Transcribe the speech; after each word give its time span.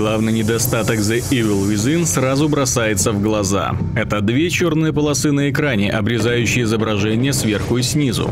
Главный 0.00 0.32
недостаток 0.32 0.96
The 1.00 1.22
Evil 1.30 1.70
Within 1.70 2.06
сразу 2.06 2.48
бросается 2.48 3.12
в 3.12 3.20
глаза. 3.20 3.76
Это 3.94 4.22
две 4.22 4.48
черные 4.48 4.94
полосы 4.94 5.30
на 5.30 5.50
экране, 5.50 5.90
обрезающие 5.90 6.64
изображение 6.64 7.34
сверху 7.34 7.76
и 7.76 7.82
снизу. 7.82 8.30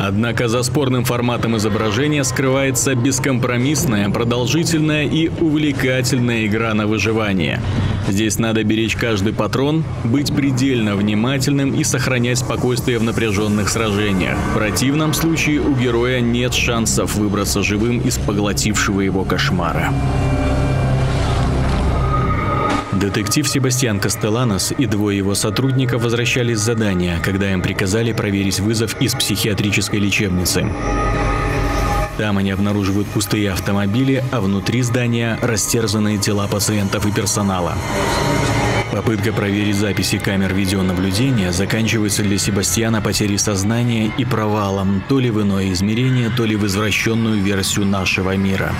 Однако 0.00 0.46
за 0.46 0.62
спорным 0.62 1.04
форматом 1.04 1.56
изображения 1.56 2.22
скрывается 2.22 2.94
бескомпромиссная, 2.94 4.08
продолжительная 4.10 5.06
и 5.06 5.28
увлекательная 5.28 6.46
игра 6.46 6.72
на 6.72 6.86
выживание. 6.86 7.60
Здесь 8.06 8.38
надо 8.38 8.62
беречь 8.62 8.94
каждый 8.94 9.32
патрон, 9.32 9.82
быть 10.04 10.32
предельно 10.32 10.94
внимательным 10.94 11.74
и 11.74 11.82
сохранять 11.82 12.38
спокойствие 12.38 13.00
в 13.00 13.02
напряженных 13.02 13.70
сражениях. 13.70 14.38
В 14.52 14.54
противном 14.54 15.12
случае 15.14 15.62
у 15.62 15.74
героя 15.74 16.20
нет 16.20 16.54
шансов 16.54 17.16
выбраться 17.16 17.64
живым 17.64 17.98
из 17.98 18.18
поглотившего 18.18 19.00
его 19.00 19.24
кошмара. 19.24 19.92
Детектив 23.00 23.48
Себастьян 23.48 24.00
Кастеланос 24.00 24.72
и 24.76 24.86
двое 24.86 25.18
его 25.18 25.36
сотрудников 25.36 26.02
возвращались 26.02 26.58
с 26.58 26.64
задания, 26.64 27.20
когда 27.22 27.52
им 27.52 27.62
приказали 27.62 28.12
проверить 28.12 28.58
вызов 28.58 29.00
из 29.00 29.14
психиатрической 29.14 30.00
лечебницы. 30.00 30.66
Там 32.16 32.38
они 32.38 32.50
обнаруживают 32.50 33.06
пустые 33.06 33.52
автомобили, 33.52 34.24
а 34.32 34.40
внутри 34.40 34.82
здания 34.82 35.38
растерзанные 35.40 36.18
тела 36.18 36.48
пациентов 36.48 37.06
и 37.06 37.12
персонала. 37.12 37.76
Попытка 38.90 39.32
проверить 39.32 39.76
записи 39.76 40.18
камер 40.18 40.52
видеонаблюдения 40.52 41.52
заканчивается 41.52 42.24
для 42.24 42.36
Себастьяна 42.36 43.00
потерей 43.00 43.38
сознания 43.38 44.10
и 44.18 44.24
провалом 44.24 45.04
то 45.08 45.20
ли 45.20 45.30
в 45.30 45.40
иное 45.40 45.72
измерение, 45.72 46.30
то 46.30 46.44
ли 46.44 46.56
в 46.56 46.66
извращенную 46.66 47.40
версию 47.40 47.86
нашего 47.86 48.34
мира. 48.36 48.72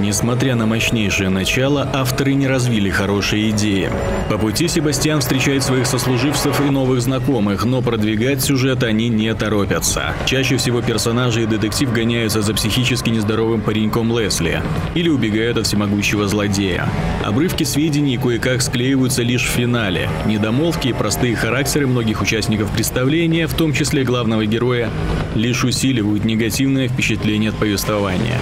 Несмотря 0.00 0.56
на 0.56 0.66
мощнейшее 0.66 1.28
начало, 1.28 1.88
авторы 1.92 2.34
не 2.34 2.46
развили 2.46 2.88
хорошие 2.88 3.50
идеи. 3.50 3.90
По 4.30 4.38
пути 4.38 4.66
Себастьян 4.66 5.20
встречает 5.20 5.62
своих 5.62 5.86
сослуживцев 5.86 6.60
и 6.60 6.70
новых 6.70 7.02
знакомых, 7.02 7.64
но 7.64 7.82
продвигать 7.82 8.42
сюжет 8.42 8.82
они 8.82 9.08
не 9.08 9.34
торопятся. 9.34 10.14
Чаще 10.24 10.56
всего 10.56 10.80
персонажи 10.80 11.42
и 11.42 11.46
детектив 11.46 11.92
гоняются 11.92 12.40
за 12.40 12.54
психически 12.54 13.10
нездоровым 13.10 13.60
пареньком 13.60 14.16
Лесли 14.18 14.62
или 14.94 15.08
убегают 15.08 15.58
от 15.58 15.66
всемогущего 15.66 16.26
злодея. 16.26 16.88
Обрывки 17.24 17.64
сведений 17.64 18.16
кое-как 18.16 18.62
склеиваются 18.62 19.22
лишь 19.22 19.44
в 19.44 19.50
финале. 19.50 20.08
Недомолвки 20.26 20.88
и 20.88 20.92
простые 20.92 21.36
характеры 21.36 21.86
многих 21.86 22.22
участников 22.22 22.70
представления, 22.70 23.46
в 23.46 23.54
том 23.54 23.72
числе 23.72 24.04
главного 24.04 24.46
героя, 24.46 24.90
лишь 25.34 25.64
усиливают 25.64 26.24
негативное 26.24 26.88
впечатление 26.88 27.50
от 27.50 27.56
повествования. 27.56 28.38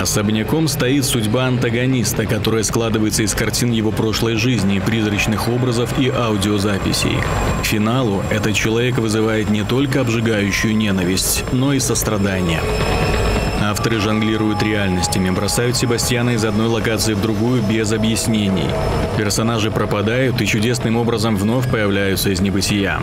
Особняком 0.00 0.68
стоит 0.68 1.04
судьба 1.04 1.44
антагониста, 1.44 2.26
которая 2.26 2.62
складывается 2.62 3.22
из 3.22 3.34
картин 3.34 3.70
его 3.70 3.92
прошлой 3.92 4.36
жизни, 4.36 4.82
призрачных 4.84 5.48
образов 5.48 5.98
и 5.98 6.08
аудиозаписей. 6.08 7.18
К 7.62 7.66
финалу 7.66 8.22
этот 8.30 8.54
человек 8.54 8.98
вызывает 8.98 9.50
не 9.50 9.62
только 9.62 10.00
обжигающую 10.00 10.76
ненависть, 10.76 11.44
но 11.52 11.72
и 11.72 11.78
сострадание. 11.78 12.60
Авторы 13.62 14.00
жонглируют 14.00 14.60
реальностями, 14.60 15.30
бросают 15.30 15.76
Себастьяна 15.76 16.30
из 16.30 16.44
одной 16.44 16.66
локации 16.66 17.14
в 17.14 17.20
другую 17.20 17.62
без 17.62 17.92
объяснений. 17.92 18.68
Персонажи 19.16 19.70
пропадают 19.70 20.40
и 20.42 20.46
чудесным 20.46 20.96
образом 20.96 21.36
вновь 21.36 21.70
появляются 21.70 22.30
из 22.30 22.40
небытия. 22.40 23.00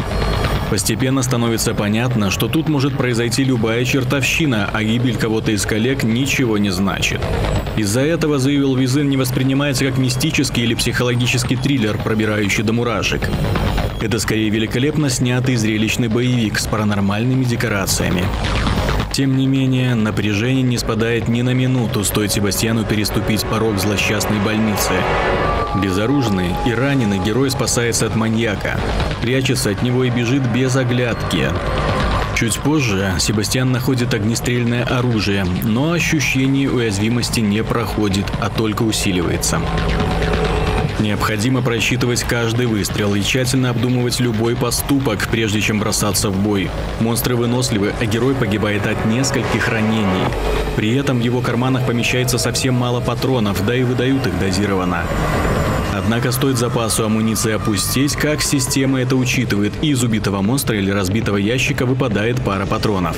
Постепенно 0.69 1.23
становится 1.23 1.73
понятно, 1.73 2.29
что 2.29 2.49
тут 2.49 2.67
может 2.67 2.95
произойти 2.97 3.45
любая 3.45 3.85
чертовщина, 3.85 4.69
а 4.71 4.83
гибель 4.83 5.17
кого-то 5.17 5.51
из 5.51 5.65
коллег 5.65 6.03
ничего 6.03 6.57
не 6.57 6.71
значит. 6.71 7.21
Из-за 7.77 8.01
этого 8.01 8.35
Evil 8.35 8.75
Within 8.75 9.05
не 9.05 9.15
воспринимается 9.15 9.85
как 9.85 9.97
мистический 9.97 10.63
или 10.63 10.73
психологический 10.73 11.55
триллер, 11.55 11.97
пробирающий 11.97 12.63
до 12.63 12.73
мурашек. 12.73 13.21
Это 14.01 14.19
скорее 14.19 14.49
великолепно 14.49 15.09
снятый 15.09 15.55
зрелищный 15.55 16.09
боевик 16.09 16.59
с 16.59 16.67
паранормальными 16.67 17.45
декорациями. 17.45 18.25
Тем 19.11 19.37
не 19.37 19.47
менее, 19.47 19.95
напряжение 19.95 20.63
не 20.63 20.77
спадает 20.77 21.27
ни 21.27 21.41
на 21.41 21.53
минуту, 21.53 22.03
стоит 22.03 22.31
Себастьяну 22.31 22.85
переступить 22.85 23.43
порог 23.43 23.77
злосчастной 23.79 24.39
больницы. 24.39 24.93
Безоружный 25.81 26.55
и 26.65 26.73
раненый 26.73 27.19
герой 27.19 27.51
спасается 27.51 28.07
от 28.07 28.15
маньяка, 28.15 28.79
прячется 29.21 29.71
от 29.71 29.81
него 29.81 30.03
и 30.03 30.09
бежит 30.09 30.43
без 30.53 30.75
оглядки. 30.75 31.49
Чуть 32.35 32.57
позже 32.59 33.13
Себастьян 33.19 33.71
находит 33.71 34.13
огнестрельное 34.13 34.85
оружие, 34.85 35.45
но 35.63 35.91
ощущение 35.91 36.71
уязвимости 36.71 37.41
не 37.41 37.63
проходит, 37.63 38.25
а 38.39 38.49
только 38.49 38.83
усиливается. 38.83 39.59
Необходимо 40.99 41.61
просчитывать 41.61 42.23
каждый 42.23 42.65
выстрел 42.65 43.15
и 43.15 43.21
тщательно 43.21 43.69
обдумывать 43.69 44.19
любой 44.19 44.57
поступок, 44.57 45.29
прежде 45.31 45.61
чем 45.61 45.79
бросаться 45.79 46.29
в 46.29 46.37
бой. 46.37 46.69
Монстры 46.99 47.37
выносливы, 47.37 47.93
а 47.99 48.05
герой 48.05 48.35
погибает 48.35 48.85
от 48.85 49.05
нескольких 49.05 49.69
ранений. 49.69 50.25
При 50.75 50.93
этом 50.95 51.19
в 51.19 51.23
его 51.23 51.39
карманах 51.39 51.85
помещается 51.85 52.37
совсем 52.37 52.73
мало 52.73 52.99
патронов, 52.99 53.65
да 53.65 53.75
и 53.75 53.83
выдают 53.83 54.27
их 54.27 54.37
дозированно. 54.39 55.03
Однако 55.93 56.33
стоит 56.33 56.57
запасу 56.57 57.05
амуниции 57.05 57.53
опустить, 57.53 58.15
как 58.15 58.41
система 58.41 59.01
это 59.01 59.15
учитывает, 59.15 59.73
и 59.81 59.91
из 59.91 60.03
убитого 60.03 60.41
монстра 60.41 60.77
или 60.77 60.91
разбитого 60.91 61.37
ящика 61.37 61.85
выпадает 61.85 62.43
пара 62.43 62.65
патронов. 62.65 63.15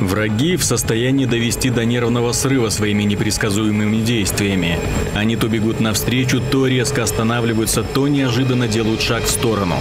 Враги 0.00 0.56
в 0.56 0.64
состоянии 0.64 1.26
довести 1.26 1.68
до 1.68 1.84
нервного 1.84 2.32
срыва 2.32 2.70
своими 2.70 3.02
непредсказуемыми 3.02 3.98
действиями. 3.98 4.78
Они 5.14 5.36
то 5.36 5.46
бегут 5.46 5.78
навстречу, 5.78 6.40
то 6.40 6.66
резко 6.66 7.02
останавливаются, 7.02 7.82
то 7.82 8.08
неожиданно 8.08 8.66
делают 8.66 9.02
шаг 9.02 9.24
в 9.24 9.28
сторону. 9.28 9.76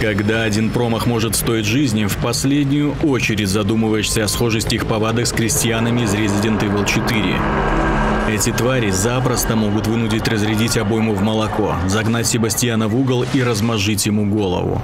Когда 0.00 0.42
один 0.42 0.70
промах 0.70 1.06
может 1.06 1.36
стоить 1.36 1.66
жизни, 1.66 2.06
в 2.06 2.16
последнюю 2.16 2.94
очередь 3.02 3.48
задумываешься 3.48 4.24
о 4.24 4.28
схожести 4.28 4.74
их 4.74 4.86
повадок 4.86 5.26
с 5.26 5.32
крестьянами 5.32 6.02
из 6.02 6.14
Resident 6.14 6.60
Evil 6.60 6.84
4. 6.86 7.87
Эти 8.28 8.52
твари 8.52 8.90
запросто 8.90 9.56
могут 9.56 9.86
вынудить 9.86 10.28
разрядить 10.28 10.76
обойму 10.76 11.14
в 11.14 11.22
молоко, 11.22 11.76
загнать 11.86 12.26
Себастьяна 12.26 12.86
в 12.86 12.94
угол 12.94 13.24
и 13.32 13.42
размажить 13.42 14.04
ему 14.04 14.26
голову. 14.26 14.82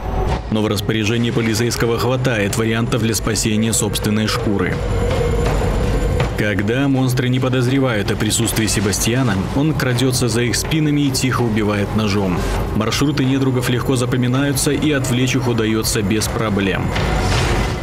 Но 0.50 0.62
в 0.62 0.66
распоряжении 0.66 1.30
полицейского 1.30 1.98
хватает 1.98 2.56
вариантов 2.56 3.02
для 3.02 3.14
спасения 3.14 3.74
собственной 3.74 4.28
шкуры. 4.28 4.74
Когда 6.38 6.88
монстры 6.88 7.28
не 7.28 7.38
подозревают 7.38 8.10
о 8.10 8.16
присутствии 8.16 8.66
Себастьяна, 8.66 9.34
он 9.56 9.74
крадется 9.74 10.28
за 10.28 10.40
их 10.40 10.56
спинами 10.56 11.02
и 11.02 11.10
тихо 11.10 11.42
убивает 11.42 11.94
ножом. 11.96 12.38
Маршруты 12.76 13.26
недругов 13.26 13.68
легко 13.68 13.94
запоминаются 13.94 14.70
и 14.70 14.90
отвлечь 14.90 15.36
их 15.36 15.46
удается 15.46 16.00
без 16.00 16.28
проблем. 16.28 16.86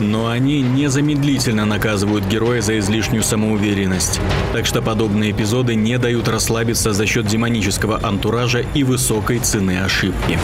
Но 0.01 0.29
они 0.29 0.61
незамедлительно 0.63 1.63
наказывают 1.63 2.25
героя 2.25 2.59
за 2.61 2.79
излишнюю 2.79 3.21
самоуверенность. 3.21 4.19
Так 4.51 4.65
что 4.65 4.81
подобные 4.81 5.29
эпизоды 5.31 5.75
не 5.75 5.99
дают 5.99 6.27
расслабиться 6.27 6.91
за 6.91 7.05
счет 7.05 7.27
демонического 7.27 7.99
антуража 8.01 8.65
и 8.73 8.83
высокой 8.83 9.37
цены 9.37 9.79
ошибки. 9.79 10.39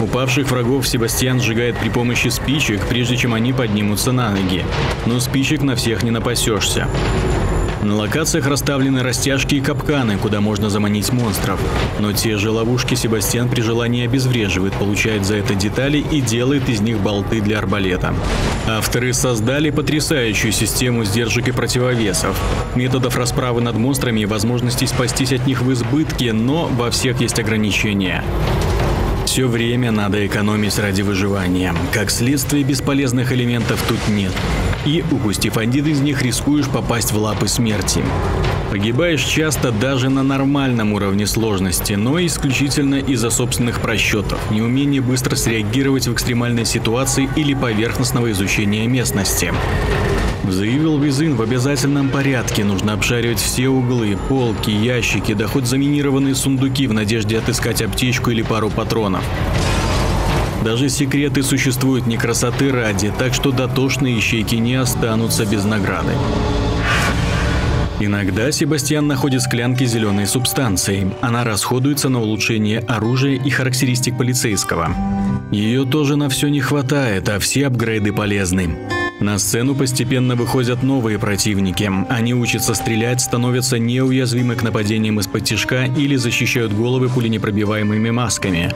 Упавших 0.00 0.50
врагов 0.50 0.88
Себастьян 0.88 1.40
сжигает 1.40 1.76
при 1.76 1.90
помощи 1.90 2.28
спичек, 2.28 2.80
прежде 2.88 3.18
чем 3.18 3.34
они 3.34 3.52
поднимутся 3.52 4.12
на 4.12 4.30
ноги. 4.30 4.64
Но 5.04 5.20
спичек 5.20 5.60
на 5.60 5.76
всех 5.76 6.02
не 6.02 6.10
напасешься. 6.10 6.88
На 7.84 7.96
локациях 7.96 8.46
расставлены 8.46 9.02
растяжки 9.02 9.56
и 9.56 9.60
капканы, 9.60 10.16
куда 10.16 10.40
можно 10.40 10.70
заманить 10.70 11.12
монстров. 11.12 11.60
Но 12.00 12.14
те 12.14 12.38
же 12.38 12.50
ловушки 12.50 12.94
Себастьян 12.94 13.46
при 13.50 13.60
желании 13.60 14.06
обезвреживает, 14.06 14.72
получает 14.72 15.26
за 15.26 15.36
это 15.36 15.54
детали 15.54 15.98
и 15.98 16.22
делает 16.22 16.66
из 16.70 16.80
них 16.80 16.98
болты 17.00 17.42
для 17.42 17.58
арбалета. 17.58 18.14
Авторы 18.66 19.12
создали 19.12 19.68
потрясающую 19.68 20.50
систему 20.50 21.04
сдержек 21.04 21.48
и 21.48 21.52
противовесов, 21.52 22.40
методов 22.74 23.18
расправы 23.18 23.60
над 23.60 23.76
монстрами 23.76 24.20
и 24.20 24.26
возможностей 24.26 24.86
спастись 24.86 25.34
от 25.34 25.46
них 25.46 25.60
в 25.60 25.70
избытке, 25.70 26.32
но 26.32 26.68
во 26.68 26.90
всех 26.90 27.20
есть 27.20 27.38
ограничения. 27.38 28.24
Все 29.26 29.46
время 29.46 29.90
надо 29.90 30.26
экономить 30.26 30.78
ради 30.78 31.02
выживания. 31.02 31.74
Как 31.92 32.10
следствие, 32.10 32.64
бесполезных 32.64 33.30
элементов 33.32 33.82
тут 33.86 33.98
нет. 34.08 34.32
И, 34.86 35.02
упустив 35.10 35.56
один 35.56 35.86
из 35.86 36.00
них, 36.00 36.22
рискуешь 36.22 36.68
попасть 36.68 37.12
в 37.12 37.18
лапы 37.18 37.48
смерти. 37.48 38.02
Погибаешь 38.70 39.22
часто 39.22 39.70
даже 39.70 40.10
на 40.10 40.22
нормальном 40.22 40.92
уровне 40.92 41.26
сложности, 41.26 41.92
но 41.92 42.18
исключительно 42.24 42.96
из-за 42.96 43.30
собственных 43.30 43.80
просчетов, 43.80 44.38
неумения 44.50 45.00
быстро 45.00 45.36
среагировать 45.36 46.08
в 46.08 46.12
экстремальной 46.12 46.64
ситуации 46.64 47.30
или 47.36 47.54
поверхностного 47.54 48.30
изучения 48.32 48.86
местности. 48.88 49.54
В 50.42 50.48
The 50.48 50.76
Evil 50.76 51.00
Within 51.00 51.36
в 51.36 51.42
обязательном 51.42 52.10
порядке 52.10 52.64
нужно 52.64 52.92
обшаривать 52.92 53.38
все 53.38 53.68
углы, 53.68 54.18
полки, 54.28 54.70
ящики, 54.70 55.32
да 55.32 55.46
хоть 55.46 55.66
заминированные 55.66 56.34
сундуки 56.34 56.86
в 56.86 56.92
надежде 56.92 57.38
отыскать 57.38 57.80
аптечку 57.80 58.30
или 58.30 58.42
пару 58.42 58.68
патронов. 58.68 59.24
Даже 60.64 60.88
секреты 60.88 61.42
существуют 61.42 62.06
не 62.06 62.16
красоты 62.16 62.72
ради, 62.72 63.12
так 63.18 63.34
что 63.34 63.52
дотошные 63.52 64.18
ищейки 64.18 64.54
не 64.54 64.76
останутся 64.76 65.44
без 65.44 65.64
награды. 65.64 66.12
Иногда 68.00 68.50
Себастьян 68.50 69.06
находит 69.06 69.42
склянки 69.42 69.84
зеленой 69.84 70.26
субстанции. 70.26 71.14
Она 71.20 71.44
расходуется 71.44 72.08
на 72.08 72.20
улучшение 72.20 72.80
оружия 72.80 73.34
и 73.34 73.50
характеристик 73.50 74.16
полицейского. 74.16 74.88
Ее 75.52 75.84
тоже 75.84 76.16
на 76.16 76.30
все 76.30 76.48
не 76.48 76.60
хватает, 76.60 77.28
а 77.28 77.38
все 77.38 77.66
апгрейды 77.66 78.12
полезны. 78.12 78.78
На 79.20 79.38
сцену 79.38 79.74
постепенно 79.74 80.34
выходят 80.34 80.82
новые 80.82 81.18
противники. 81.18 81.90
Они 82.08 82.34
учатся 82.34 82.74
стрелять, 82.74 83.20
становятся 83.20 83.78
неуязвимы 83.78 84.56
к 84.56 84.62
нападениям 84.62 85.20
из-под 85.20 85.44
тяжка 85.44 85.84
или 85.84 86.16
защищают 86.16 86.72
головы 86.72 87.10
пуленепробиваемыми 87.10 88.10
масками. 88.10 88.74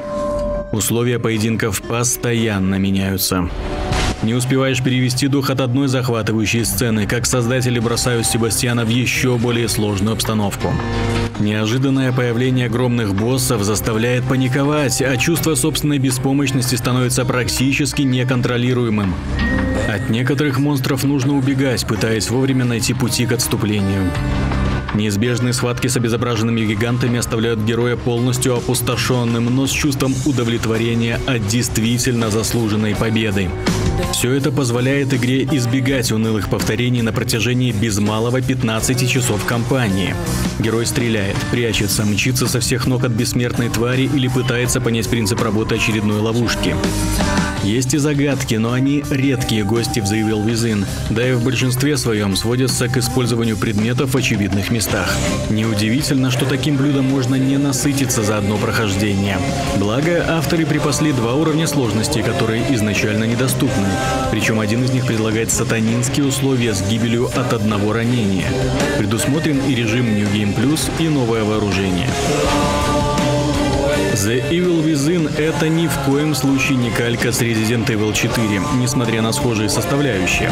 Условия 0.73 1.19
поединков 1.19 1.81
постоянно 1.83 2.75
меняются. 2.75 3.49
Не 4.23 4.35
успеваешь 4.35 4.83
перевести 4.83 5.29
дух 5.29 5.49
от 5.49 5.61
одной 5.61 5.89
захватывающей 5.89 6.65
сцены, 6.65 7.07
как 7.07 7.25
создатели 7.25 7.79
бросают 7.79 8.27
Себастьяна 8.27 8.85
в 8.85 8.89
еще 8.89 9.39
более 9.39 9.69
сложную 9.69 10.15
обстановку. 10.15 10.73
Неожиданное 11.39 12.13
появление 12.13 12.67
огромных 12.67 13.15
боссов 13.15 13.63
заставляет 13.63 14.25
паниковать, 14.25 15.01
а 15.01 15.17
чувство 15.17 15.55
собственной 15.55 15.99
беспомощности 15.99 16.75
становится 16.75 17.25
практически 17.25 18.03
неконтролируемым. 18.03 19.15
От 19.89 20.11
некоторых 20.11 20.59
монстров 20.59 21.05
нужно 21.05 21.37
убегать, 21.37 21.87
пытаясь 21.87 22.29
вовремя 22.29 22.65
найти 22.65 22.93
пути 22.93 23.25
к 23.25 23.33
отступлению. 23.33 24.11
Неизбежные 24.95 25.53
схватки 25.53 25.87
с 25.87 25.97
обезображенными 25.97 26.61
гигантами 26.63 27.19
оставляют 27.19 27.61
героя 27.61 27.97
полностью 27.97 28.57
опустошенным, 28.57 29.55
но 29.55 29.67
с 29.67 29.71
чувством 29.71 30.15
удовлетворения 30.25 31.21
от 31.27 31.47
действительно 31.47 32.31
заслуженной 32.31 32.97
победы. 32.97 33.51
Все 34.13 34.33
это 34.33 34.51
позволяет 34.51 35.15
игре 35.15 35.45
избегать 35.45 36.11
унылых 36.13 36.49
повторений 36.49 37.03
на 37.03 37.13
протяжении 37.13 37.73
без 37.73 37.99
малого 37.99 38.41
15 38.41 39.09
часов 39.09 39.45
кампании. 39.45 40.15
Герой 40.59 40.87
стреляет, 40.87 41.37
прячется, 41.51 42.05
мчится 42.05 42.49
со 42.49 42.61
всех 42.61 42.87
ног 42.87 43.05
от 43.05 43.13
бессмертной 43.13 43.69
твари 43.69 44.11
или 44.13 44.29
пытается 44.29 44.81
понять 44.81 45.09
принцип 45.09 45.41
работы 45.41 45.77
очередной 45.77 46.21
ловушки. 46.21 46.75
Есть 47.65 47.93
и 47.95 47.99
загадки, 47.99 48.55
но 48.55 48.73
они 48.73 49.05
редкие 49.11 49.65
гости 49.65 50.01
в 50.01 50.05
Evil 50.05 50.47
Within, 50.47 50.87
да 51.11 51.29
и 51.29 51.33
в 51.33 51.45
большинстве 51.45 51.97
своем 51.97 52.37
сводятся 52.37 52.89
к 52.89 52.97
использованию 52.97 53.57
предметов 53.57 54.15
в 54.15 54.17
очевидных 54.17 54.71
местах. 54.71 55.13
Неудивительно, 55.51 56.31
что 56.31 56.47
таким 56.47 56.77
блюдом 56.77 57.07
можно 57.07 57.35
не 57.35 57.59
насытиться 57.59 58.23
за 58.23 58.39
одно 58.39 58.57
прохождение. 58.57 59.39
Благо, 59.77 60.25
авторы 60.29 60.67
припасли 60.67 61.13
два 61.13 61.35
уровня 61.35 61.67
сложности, 61.67 62.23
которые 62.23 62.63
изначально 62.75 63.25
недоступны. 63.25 63.88
Причем 64.31 64.61
один 64.61 64.85
из 64.85 64.91
них 64.91 65.07
предлагает 65.07 65.51
сатанинские 65.51 66.27
условия 66.27 66.75
с 66.75 66.83
гибелью 66.83 67.27
от 67.27 67.53
одного 67.53 67.93
ранения. 67.93 68.47
Предусмотрен 68.99 69.61
и 69.67 69.75
режим 69.75 70.15
New 70.15 70.29
Game 70.33 70.55
Plus, 70.55 70.91
и 70.99 71.09
новое 71.09 71.45
вооружение. 71.45 72.09
The 74.15 74.51
Evil 74.51 74.85
Within— 74.85 75.31
это 75.39 75.69
ни 75.69 75.87
в 75.87 75.97
коем 76.07 76.35
случае 76.35 76.77
не 76.77 76.91
калька 76.91 77.31
с 77.31 77.41
Resident 77.41 77.87
Evil 77.87 78.13
4, 78.13 78.61
несмотря 78.77 79.23
на 79.23 79.33
схожие 79.33 79.69
составляющие. 79.69 80.51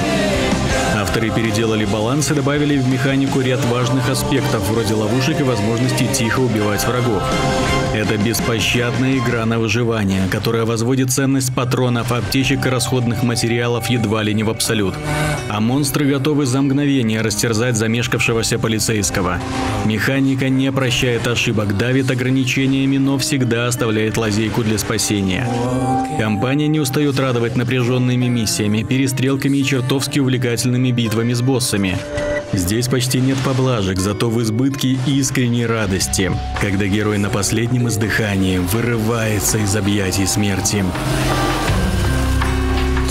Авторы 0.95 1.31
переделали 1.31 1.85
баланс 1.85 2.31
и 2.31 2.35
добавили 2.35 2.79
в 2.79 2.89
механику 2.89 3.41
ряд 3.41 3.65
важных 3.65 4.09
аспектов, 4.09 4.69
вроде 4.69 4.95
ловушек 4.95 5.41
и 5.41 5.43
возможности 5.43 6.09
тихо 6.13 6.41
убивать 6.41 6.87
врагов. 6.87 7.23
Это 7.97 8.19
беспощадная 8.19 9.17
игра 9.17 9.47
на 9.47 9.59
выживание, 9.59 10.29
которая 10.31 10.67
возводит 10.67 11.11
ценность 11.11 11.55
патронов, 11.55 12.13
аптечек 12.13 12.67
и 12.67 12.69
расходных 12.69 13.23
материалов 13.23 13.89
едва 13.89 14.23
ли 14.23 14.35
не 14.35 14.43
в 14.43 14.51
абсолют. 14.51 14.95
А 15.49 15.61
монстры 15.61 16.05
готовы 16.05 16.45
за 16.45 16.61
мгновение 16.61 17.23
растерзать 17.23 17.75
замешкавшегося 17.75 18.59
полицейского. 18.59 19.39
Механика 19.87 20.51
не 20.51 20.71
прощает 20.73 21.27
ошибок, 21.27 21.79
давит 21.79 22.11
ограничениями, 22.11 22.99
но 22.99 23.17
всегда 23.17 23.67
оставляет 23.67 24.19
лазейку 24.19 24.63
для 24.63 24.77
спасения. 24.77 25.49
Компания 26.19 26.69
не 26.69 26.81
устает 26.81 27.19
радовать 27.19 27.57
напряженными 27.57 28.27
миссиями, 28.27 28.83
перестрелками 28.83 29.57
и 29.57 29.65
чертовски 29.65 30.19
увлекательными 30.19 30.91
битвами 30.91 31.33
с 31.33 31.41
боссами. 31.41 31.97
Здесь 32.57 32.89
почти 32.89 33.21
нет 33.21 33.37
поблажек, 33.45 34.01
зато 34.01 34.31
в 34.31 34.43
избытке 34.43 34.97
искренней 35.07 35.67
радости, 35.67 36.33
когда 36.59 36.87
герой 36.87 37.19
на 37.19 37.29
последнем 37.29 37.89
издыхании 37.89 38.57
вырывается 38.59 39.59
из 39.59 39.77
объятий 39.77 40.27
смерти. 40.27 40.83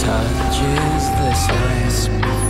Touches 0.01 1.05
the 1.17 2.44